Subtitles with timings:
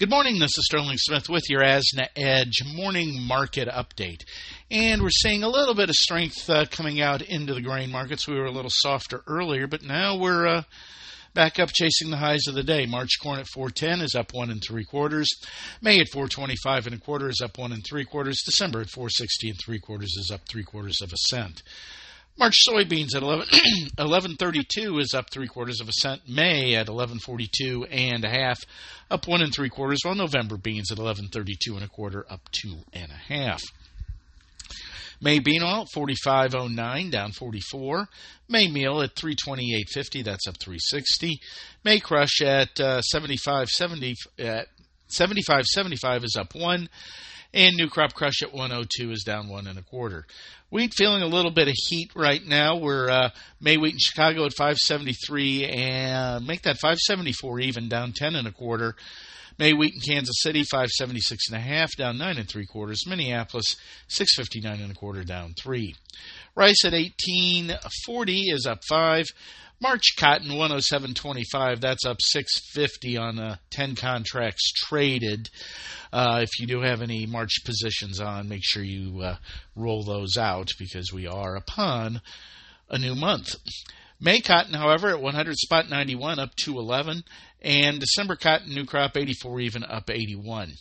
[0.00, 0.40] Good morning.
[0.40, 4.22] This is Sterling Smith with your ASNA Edge morning market update.
[4.68, 8.26] And we're seeing a little bit of strength uh, coming out into the grain markets.
[8.26, 10.62] We were a little softer earlier, but now we're uh,
[11.32, 12.86] back up chasing the highs of the day.
[12.86, 15.28] March corn at 410 is up one and three quarters.
[15.80, 18.42] May at 425 and a quarter is up one and three quarters.
[18.44, 21.62] December at 460 and three quarters is up three quarters of a cent.
[22.36, 23.46] March soybeans at 11,
[23.96, 26.28] 1132 is up three quarters of a cent.
[26.28, 28.58] May at 1142 and a half,
[29.10, 30.00] up one and three quarters.
[30.02, 33.62] While November beans at 1132 and a quarter, up two and a half.
[35.20, 38.08] May bean oil 45.09 down 44.
[38.48, 41.38] May meal at 328.50 that's up 360.
[41.84, 44.66] May crush at uh, 75.70 at
[45.08, 46.88] 75.75 is up one.
[47.54, 50.26] And new crop crush at 102 is down one and a quarter.
[50.70, 52.74] Wheat feeling a little bit of heat right now.
[52.74, 53.30] We're uh,
[53.60, 58.50] May wheat in Chicago at 573 and make that 574 even, down 10 and a
[58.50, 58.96] quarter.
[59.56, 63.06] May wheat in Kansas City 576 and a half, down nine and three quarters.
[63.06, 63.76] Minneapolis
[64.08, 65.94] 659 and a quarter, down three.
[66.56, 69.26] Rice at 1840 is up five.
[69.80, 71.80] March cotton 107.25.
[71.80, 75.50] That's up 650 on uh, 10 contracts traded.
[76.12, 79.36] Uh, if you do have any March positions on, make sure you uh,
[79.74, 82.20] roll those out because we are upon
[82.88, 83.56] a new month.
[84.20, 87.24] May cotton, however, at 100 spot 91 up 211,
[87.60, 90.72] and December cotton new crop 84 even up 81.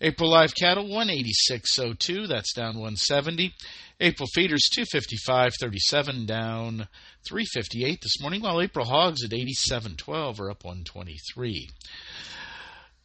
[0.00, 3.52] April live cattle 186.02, that's down 170.
[4.00, 6.88] April feeders 255.37 down
[7.26, 11.70] 358 this morning, while April hogs at 87.12 are up 123.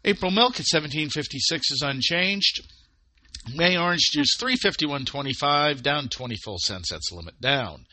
[0.04, 2.62] April milk at 1756 is unchanged.
[3.56, 6.92] May orange juice 351.25 down 20 full cents.
[6.92, 7.86] That's limit down.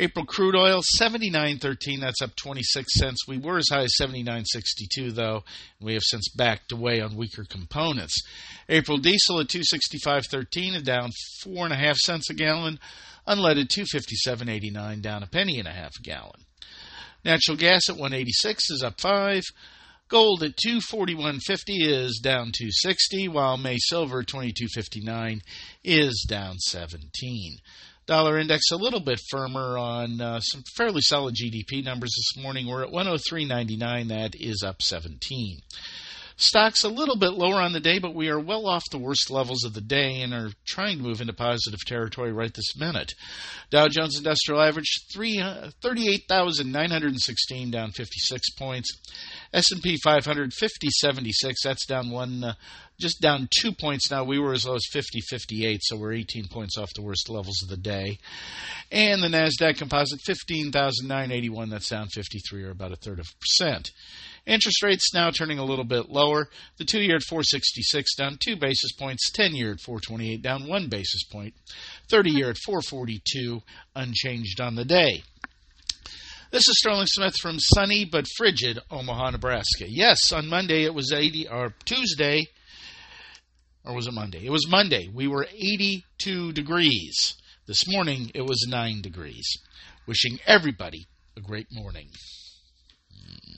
[0.00, 3.26] April crude oil 79.13 that's up 26 cents.
[3.26, 5.42] We were as high as 79.62 though.
[5.80, 8.22] We have since backed away on weaker components.
[8.68, 11.10] April diesel at 265.13 down
[11.42, 12.78] four and a half cents a gallon.
[13.26, 16.46] Unleaded 257.89 down a penny and a half a gallon.
[17.24, 19.42] Natural gas at 186 is up 5
[20.08, 25.40] Gold at 241.50 is down 260, while May silver 22.59
[25.84, 27.58] is down 17.
[28.08, 32.66] Dollar index a little bit firmer on uh, some fairly solid GDP numbers this morning.
[32.66, 34.08] We're at 103.99.
[34.08, 35.58] That is up 17.
[36.40, 39.28] Stocks a little bit lower on the day, but we are well off the worst
[39.28, 43.12] levels of the day and are trying to move into positive territory right this minute.
[43.70, 48.88] Dow Jones Industrial Average 38,916 down 56 points.
[49.52, 52.54] S&P 500 5076 that's down one uh,
[53.00, 54.24] just down 2 points now.
[54.24, 57.62] We were as low as 50 58 so we're 18 points off the worst levels
[57.62, 58.18] of the day.
[58.90, 63.90] And the Nasdaq Composite 15,981 that's down 53 or about a third of a percent.
[64.46, 66.48] Interest rates now turning a little bit lower.
[66.78, 70.88] The 2 year at 466 down 2 basis points, 10 year at 428 down 1
[70.88, 71.38] basis point.
[71.38, 71.54] point,
[72.10, 73.62] 30 year at 442
[73.94, 75.22] unchanged on the day.
[76.50, 79.84] This is Sterling Smith from sunny but frigid Omaha, Nebraska.
[79.86, 82.48] Yes, on Monday it was 80, or Tuesday,
[83.84, 84.44] or was it Monday?
[84.44, 85.08] It was Monday.
[85.12, 87.34] We were 82 degrees.
[87.66, 89.58] This morning it was 9 degrees.
[90.06, 91.06] Wishing everybody
[91.36, 92.08] a great morning.
[93.12, 93.57] Hmm.